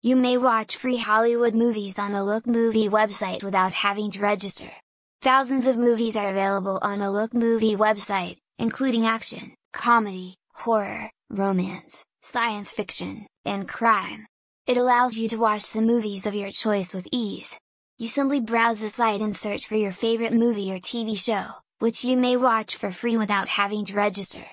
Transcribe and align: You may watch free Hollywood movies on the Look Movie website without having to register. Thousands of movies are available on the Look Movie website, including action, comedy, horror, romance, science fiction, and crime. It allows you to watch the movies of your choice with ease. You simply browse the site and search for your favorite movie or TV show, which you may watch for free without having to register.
You 0.00 0.14
may 0.14 0.36
watch 0.36 0.76
free 0.76 0.98
Hollywood 0.98 1.56
movies 1.56 1.98
on 1.98 2.12
the 2.12 2.22
Look 2.22 2.46
Movie 2.46 2.88
website 2.88 3.42
without 3.42 3.72
having 3.72 4.12
to 4.12 4.20
register. 4.20 4.70
Thousands 5.22 5.66
of 5.66 5.76
movies 5.76 6.14
are 6.14 6.28
available 6.28 6.78
on 6.82 7.00
the 7.00 7.10
Look 7.10 7.34
Movie 7.34 7.74
website, 7.74 8.36
including 8.60 9.06
action, 9.06 9.54
comedy, 9.72 10.36
horror, 10.52 11.10
romance, 11.30 12.04
science 12.22 12.70
fiction, 12.70 13.26
and 13.44 13.68
crime. 13.68 14.26
It 14.68 14.76
allows 14.76 15.18
you 15.18 15.28
to 15.30 15.36
watch 15.36 15.72
the 15.72 15.82
movies 15.82 16.26
of 16.26 16.34
your 16.34 16.52
choice 16.52 16.94
with 16.94 17.08
ease. 17.10 17.58
You 17.98 18.06
simply 18.06 18.38
browse 18.40 18.80
the 18.80 18.90
site 18.90 19.20
and 19.20 19.34
search 19.34 19.66
for 19.66 19.74
your 19.74 19.90
favorite 19.90 20.32
movie 20.32 20.72
or 20.72 20.78
TV 20.78 21.18
show, 21.18 21.44
which 21.80 22.04
you 22.04 22.16
may 22.16 22.36
watch 22.36 22.76
for 22.76 22.92
free 22.92 23.16
without 23.16 23.48
having 23.48 23.84
to 23.86 23.94
register. 23.94 24.44